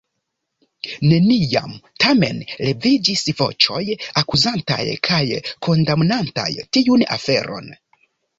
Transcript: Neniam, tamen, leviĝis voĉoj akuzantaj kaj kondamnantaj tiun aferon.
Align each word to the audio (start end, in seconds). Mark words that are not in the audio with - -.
Neniam, 1.09 1.75
tamen, 2.03 2.39
leviĝis 2.69 3.21
voĉoj 3.41 3.83
akuzantaj 4.23 4.79
kaj 5.09 5.21
kondamnantaj 5.69 6.49
tiun 6.79 7.07
aferon. 7.19 7.71